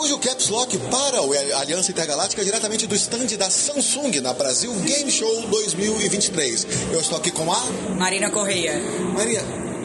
[0.00, 4.72] hoje o Caps Lock para o Aliança Intergaláctica diretamente do stand da Samsung na Brasil
[4.76, 6.66] Game Show 2023.
[6.90, 7.60] Eu estou aqui com a
[7.98, 8.80] Marina Correia.
[9.12, 9.42] Maria,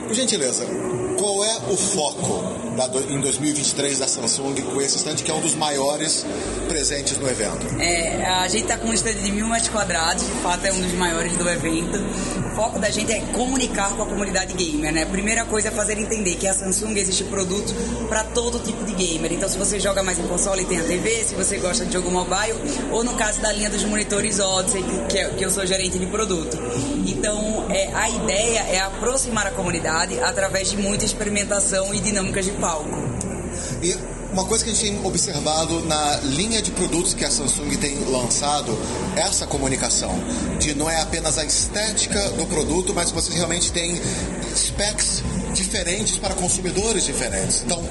[0.07, 0.65] por gentileza,
[1.17, 2.43] qual é o foco
[2.77, 6.25] da, em 2023 da Samsung com esse stand que é um dos maiores
[6.69, 7.67] presentes no evento?
[7.81, 10.79] É, a gente está com um stand de mil metros quadrados, de fato é um
[10.79, 11.99] dos maiores do evento.
[12.55, 15.03] O foco da gente é comunicar com a comunidade gamer, né?
[15.03, 17.75] A primeira coisa é fazer entender que a Samsung existe produto
[18.07, 19.33] para todo tipo de gamer.
[19.33, 22.09] Então, se você joga mais em console, tem a TV, se você gosta de jogo
[22.09, 22.57] mobile,
[22.93, 26.05] ou no caso da linha dos monitores Odyssey, que, é, que eu sou gerente de
[26.05, 26.57] produto.
[27.05, 32.51] Então, é, a ideia é aproximar a comunidade através de muita experimentação e dinâmicas de
[32.53, 33.04] palco.
[34.35, 37.97] Uma coisa que a gente tem observado na linha de produtos que a Samsung tem
[38.03, 38.77] lançado
[39.15, 40.11] é essa comunicação.
[40.59, 43.95] De não é apenas a estética do produto, mas vocês realmente têm
[44.53, 47.63] specs diferentes para consumidores diferentes.
[47.65, 47.81] Então,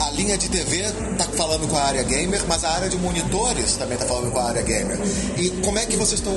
[0.00, 0.80] a linha de TV
[1.12, 4.38] está falando com a área gamer, mas a área de monitores também está falando com
[4.38, 4.98] a área gamer.
[5.36, 6.34] E como é que vocês estão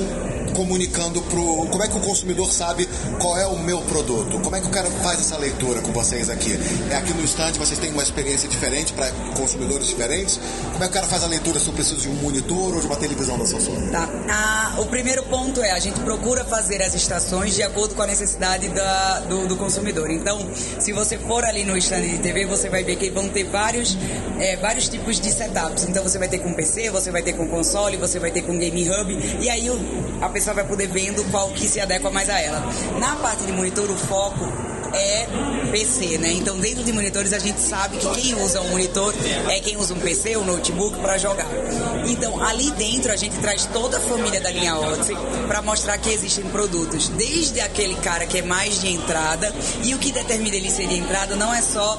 [0.52, 1.66] comunicando pro.
[1.66, 4.38] Como é que o consumidor sabe qual é o meu produto?
[4.40, 6.58] Como é que o cara faz essa leitura com vocês aqui?
[6.90, 10.38] É aqui no stand vocês têm uma experiência diferente para consumidores diferentes?
[10.72, 12.80] Como é que o cara faz a leitura se eu preciso de um monitor ou
[12.80, 13.90] de uma televisão da Samsung?
[13.90, 14.08] Tá.
[14.28, 18.06] Ah, o primeiro ponto é a gente procura fazer as estações de acordo com a
[18.06, 20.10] necessidade da, do, do consumidor.
[20.10, 20.38] Então,
[20.78, 23.96] se você for ali no stand de TV, você vai ver que vão ter vários,
[24.40, 25.84] é, vários tipos de setups.
[25.84, 28.58] Então, você vai ter com PC, você vai ter com console, você vai ter com
[28.58, 29.38] Game Hub.
[29.40, 29.70] E aí
[30.20, 32.64] a pessoa vai poder vendo qual que se adequa mais a ela.
[32.98, 35.26] Na parte de monitor, o foco é
[35.70, 36.32] PC, né?
[36.32, 39.14] Então, dentro de monitores, a gente sabe que quem usa um monitor
[39.48, 41.46] é quem usa um PC, um notebook para jogar.
[42.06, 46.10] Então, ali dentro, a gente traz toda a família da linha Odyssey para mostrar que
[46.10, 50.70] existem produtos, desde aquele cara que é mais de entrada, e o que determina ele
[50.70, 51.98] ser de entrada não é só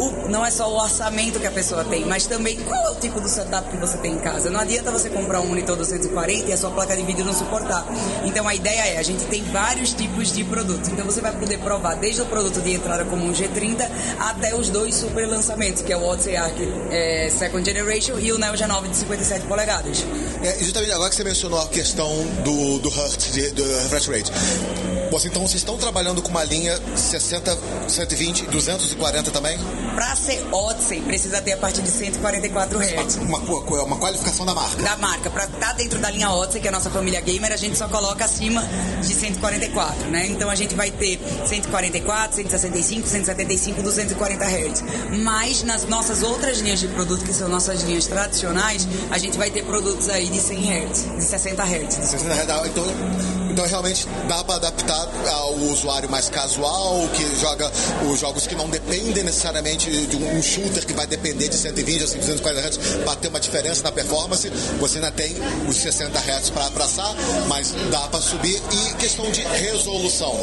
[0.00, 2.94] o, não é só o orçamento que a pessoa tem, mas também qual é o
[2.94, 4.50] tipo do setup que você tem em casa.
[4.50, 7.86] Não adianta você comprar um monitor 240 e a sua placa de vídeo não suportar.
[8.24, 10.88] Então a ideia é, a gente tem vários tipos de produtos.
[10.88, 14.68] Então você vai poder provar desde o produto de entrada como um G30 até os
[14.70, 16.56] dois super lançamentos, que é o Odyssey Arc
[16.90, 20.04] é, Second Generation e o Neo G9 de 57 polegadas.
[20.42, 22.10] É, justamente agora que você mencionou a questão
[22.44, 24.99] do, do Hertz, do refresh rate.
[25.10, 29.58] Você, então vocês estão trabalhando com uma linha 60, 120, 240 também?
[29.94, 33.16] Para ser Odyssey, precisa ter a partir de 144 Hz.
[33.16, 34.82] Uma, uma, uma qualificação da marca.
[34.82, 35.28] Da marca.
[35.28, 37.76] Para estar tá dentro da linha Odyssey, que é a nossa família gamer, a gente
[37.76, 38.62] só coloca acima
[39.02, 40.26] de 144, né?
[40.28, 44.84] Então a gente vai ter 144, 165, 175, 240 Hz.
[45.24, 49.50] Mas nas nossas outras linhas de produto, que são nossas linhas tradicionais, a gente vai
[49.50, 51.94] ter produtos aí de 100 Hz, de 60 Hz.
[51.94, 52.66] 60 Hz.
[52.68, 57.70] Então, então realmente dá para adaptar ao usuário mais casual, que joga
[58.10, 62.06] os jogos que não dependem necessariamente de um shooter que vai depender de 120 ou
[62.06, 64.48] 240 Hz para ter uma diferença na performance.
[64.78, 65.34] Você ainda tem
[65.68, 67.14] os 60 Hz para abraçar,
[67.48, 68.60] mas dá para subir.
[68.70, 70.38] E questão de resolução.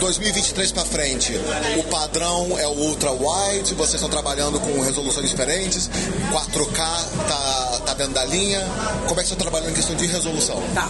[0.00, 1.32] 2023 para frente,
[1.78, 5.90] o padrão é o ultra wide, vocês estão trabalhando com resoluções diferentes,
[6.30, 7.57] 4K tá, tá
[7.98, 8.60] dentro da linha.
[9.08, 10.62] Como é que você está trabalhando em questão de resolução?
[10.72, 10.88] Tá.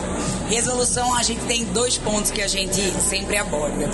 [0.48, 3.88] Resolução, a gente tem dois pontos que a gente sempre aborda.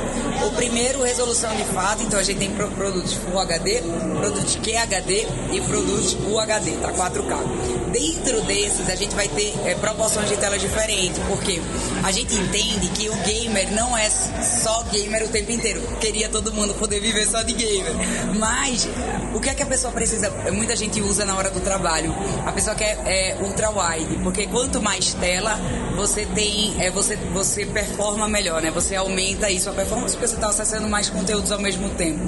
[0.47, 3.82] O primeiro, resolução de fato, então a gente tem produtos Full HD,
[4.19, 6.92] produtos QHD e produtos UHD, tá?
[6.92, 7.84] 4K.
[7.94, 11.60] Dentro desses, a gente vai ter é, proporções de tela diferentes, porque
[12.03, 15.81] a gente entende que o gamer não é só gamer o tempo inteiro.
[16.00, 17.93] Queria todo mundo poder viver só de gamer.
[18.37, 18.88] Mas,
[19.32, 20.28] o que é que a pessoa precisa?
[20.53, 22.12] Muita gente usa na hora do trabalho.
[22.44, 25.56] A pessoa quer é, ultra wide, porque quanto mais tela,
[25.94, 28.72] você tem, é, você, você performa melhor, né?
[28.72, 32.25] Você aumenta isso a performance porque você está acessando mais conteúdos ao mesmo tempo.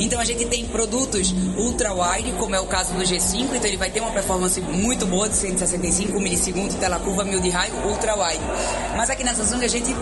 [0.00, 3.76] Então a gente tem produtos ultra wide, como é o caso do G5, então ele
[3.76, 8.14] vai ter uma performance muito boa de 165 milissegundos, tela curva mil de raio, ultra
[8.14, 8.44] wide.
[8.96, 9.94] Mas aqui na Samsung a gente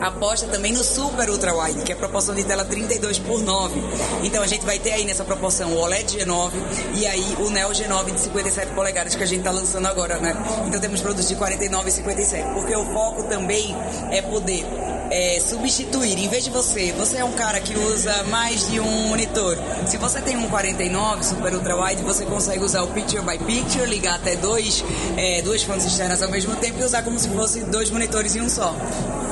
[0.00, 3.80] aposta também no Super Ultra Wide, que é a proporção de tela 32 por 9.
[4.22, 6.52] Então a gente vai ter aí nessa proporção o OLED G9
[6.94, 10.34] e aí o Neo G9 de 57 polegadas que a gente está lançando agora, né?
[10.66, 13.74] Então temos produtos de 49 e 57, porque o foco também
[14.10, 14.64] é poder
[15.10, 19.08] é, substituir, em vez de você, você é um cara que usa mais de um
[19.08, 19.56] monitor.
[19.86, 23.86] Se você tem um 49 Super Ultra Wide, você consegue usar o Picture by Picture,
[23.86, 24.84] ligar até dois,
[25.16, 28.42] é, duas fontes externas ao mesmo tempo e usar como se fosse dois monitores em
[28.42, 28.74] um só.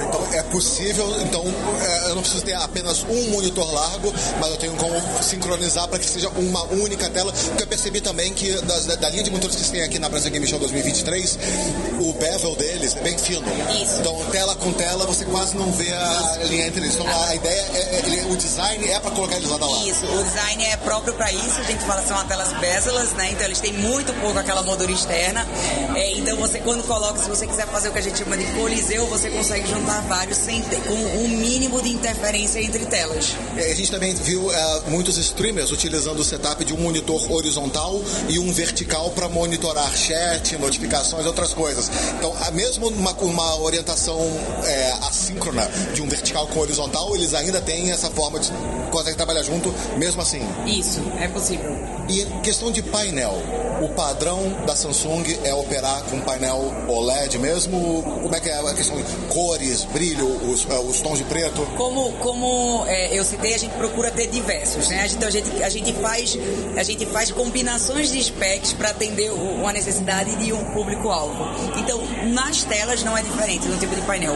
[0.08, 1.44] Então é possível, então
[1.80, 5.98] é, eu não preciso ter apenas um monitor largo, mas eu tenho como sincronizar para
[5.98, 9.56] que seja uma única tela, porque eu percebi também que das, da, linha de monitores
[9.56, 11.38] que vocês têm aqui na Brasil Game Show 2023,
[12.00, 13.42] o bevel deles é bem fino.
[13.82, 14.00] Isso.
[14.00, 16.94] Então tela com tela você quase não vê a linha entre eles.
[16.94, 19.88] Então a ideia é, é ele, o design é para colocar eles lado a lado.
[19.88, 21.60] Isso, o design é próprio para isso.
[21.60, 23.30] A gente fala são telas bezelas, né?
[23.32, 25.46] Então eles têm muito pouco aquela moldura externa.
[25.94, 28.44] É, então você quando coloca, se você quiser fazer o que a gente chama de
[28.52, 33.34] coliseu, você consegue juntar vários sem com um mínimo de interferência entre telas.
[33.56, 38.02] É, a gente também viu é, muitos streamers utilizando o setup de um monitor horizontal
[38.28, 41.90] e um vertical para monitorar chat, notificações, outras coisas.
[42.18, 44.20] Então, mesmo uma, uma orientação
[44.64, 48.50] é, assíncrona de um vertical com horizontal, eles ainda têm essa forma de
[48.90, 50.40] conseguem trabalhar junto, mesmo assim.
[50.66, 51.75] Isso, é possível.
[52.08, 53.34] E questão de painel,
[53.82, 58.02] o padrão da Samsung é operar com painel OLED mesmo?
[58.22, 61.66] Como é que é a questão de cores, brilho, os, é, os tons de preto?
[61.76, 65.08] Como, como é, eu citei, a gente procura ter diversos, né?
[65.10, 66.38] Então a gente, a gente, faz,
[66.76, 71.44] a gente faz combinações de specs para atender uma necessidade de um público-alvo.
[71.76, 72.00] Então,
[72.32, 74.34] nas telas não é diferente no tipo de painel.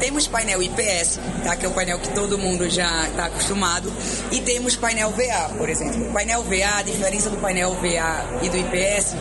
[0.00, 1.54] Temos painel IPS, tá?
[1.54, 3.92] que é o painel que todo mundo já está acostumado,
[4.32, 6.12] e temos painel VA, por exemplo.
[6.12, 6.82] Painel VA, a
[7.12, 9.14] diferença do painel VA e do IPS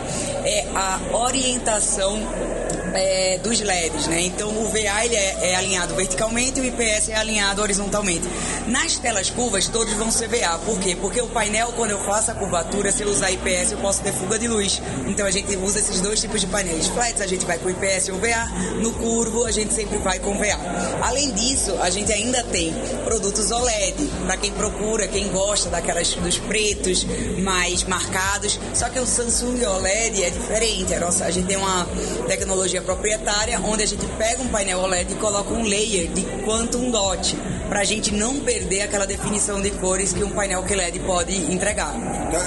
[0.45, 2.17] é a orientação
[2.93, 4.21] é, dos LEDs, né?
[4.21, 8.27] Então o VA ele é, é, alinhado verticalmente e o IPS é alinhado horizontalmente.
[8.67, 10.95] Nas telas curvas todos vão ser VA, por quê?
[10.99, 14.13] Porque o painel quando eu faço a curvatura, se eu usar IPS eu posso ter
[14.13, 14.81] fuga de luz.
[15.07, 16.87] Então a gente usa esses dois tipos de painéis.
[16.87, 18.45] Flats a gente vai com IPS ou VA,
[18.81, 20.57] no curvo a gente sempre vai com VA.
[21.01, 22.73] Além disso, a gente ainda tem
[23.05, 27.05] produtos OLED para quem procura, quem gosta daquelas dos pretos
[27.39, 28.59] mais marcados.
[28.73, 30.93] Só que o Samsung OLED é diferente.
[30.93, 31.87] A, nossa, a gente tem uma
[32.27, 36.91] tecnologia proprietária, onde a gente pega um painel OLED e coloca um layer de quantum
[36.91, 37.35] dot,
[37.69, 41.93] para a gente não perder aquela definição de cores que um painel QLED pode entregar.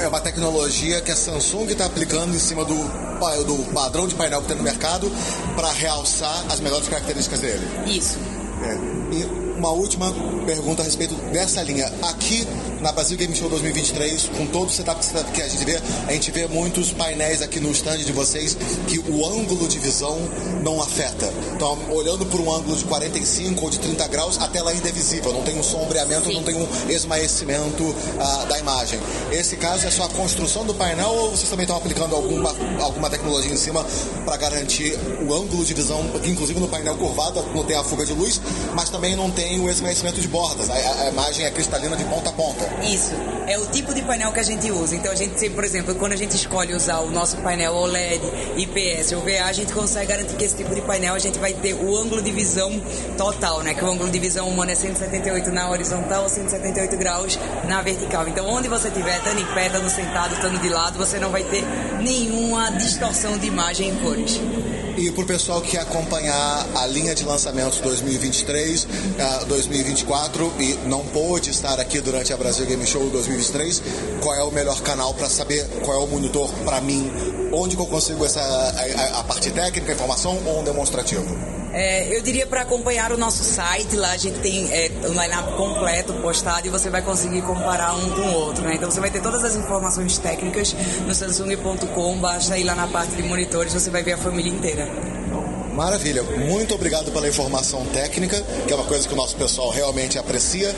[0.03, 4.43] É uma tecnologia que a Samsung está aplicando em cima do, do padrão de painel
[4.43, 5.11] que tem no mercado
[5.55, 7.67] para realçar as melhores características dele.
[7.87, 8.19] Isso.
[8.63, 9.15] É.
[9.15, 10.13] E uma última
[10.47, 11.91] pergunta a respeito dessa linha.
[12.03, 12.47] Aqui
[12.85, 15.01] na Brasil Game Show 2023, com todo o setup
[15.33, 18.99] que a gente vê, a gente vê muitos painéis aqui no stand de vocês que
[18.99, 20.19] o ângulo de visão
[20.63, 21.33] não afeta.
[21.55, 24.93] Então, olhando por um ângulo de 45 ou de 30 graus, a tela ainda é
[24.93, 26.35] visível, não tem um sombreamento, Sim.
[26.35, 29.01] não tem um esmaecimento uh, da imagem.
[29.33, 33.09] Esse caso é só a construção do painel ou vocês também estão aplicando alguma, alguma
[33.09, 33.83] tecnologia em cima
[34.27, 34.95] para garantir
[35.27, 38.43] o ângulo de visão, inclusive no painel curvado não tem a fuga de luz,
[38.75, 40.69] mas também não tem o esmaecimento de bordas.
[40.69, 42.74] A, a, a imagem é cristalina de ponta a ponta.
[42.83, 43.13] Isso.
[43.47, 44.97] É o tipo de painel que a gente usa.
[44.97, 48.23] Então a gente, por exemplo, quando a gente escolhe usar o nosso painel OLED,
[48.57, 51.53] IPS ou VA, a gente consegue garantir que esse tipo de painel a gente vai
[51.53, 52.73] ter o ângulo de visão
[53.17, 53.75] total, né?
[53.75, 58.27] Que o ângulo de visão humano é 178 na horizontal, 178 graus na vertical.
[58.27, 61.45] Então onde você estiver, estando em pé, estando sentado, estando de lado, você não vai
[61.45, 61.63] ter
[62.01, 64.41] nenhuma distorção de imagem em cores.
[64.97, 70.75] E para o pessoal que quer acompanhar a linha de lançamentos 2023, uh, 2024 e
[70.89, 73.83] não pôde estar aqui durante a Brasil Game Show 2023,
[74.23, 77.11] qual é o melhor canal para saber qual é o monitor para mim?
[77.53, 81.64] Onde que eu consigo essa, a, a parte técnica, informação ou um demonstrativo?
[81.75, 85.55] É, eu diria para acompanhar o nosso site, lá a gente tem é, um line-up
[85.57, 88.77] completo postado e você vai conseguir comparar um com o outro, né?
[88.77, 90.73] Então você vai ter todas as informações técnicas
[91.05, 94.89] no samsung.com, basta ir lá na parte de monitores, você vai ver a família inteira.
[95.75, 100.17] Maravilha, muito obrigado pela informação técnica, que é uma coisa que o nosso pessoal realmente
[100.17, 100.75] aprecia.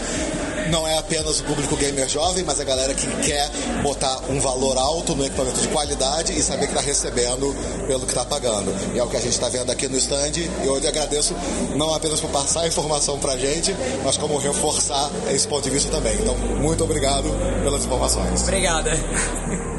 [0.71, 3.49] Não é apenas o público gamer jovem, mas a galera que quer
[3.83, 7.55] botar um valor alto no equipamento de qualidade e saber que está recebendo
[7.87, 8.75] pelo que está pagando.
[8.95, 10.33] E é o que a gente está vendo aqui no stand.
[10.65, 11.37] E hoje agradeço
[11.76, 15.71] não apenas por passar a informação para a gente, mas como reforçar esse ponto de
[15.71, 16.15] vista também.
[16.15, 17.29] Então, muito obrigado
[17.62, 18.43] pelas informações.
[18.43, 18.93] Obrigada.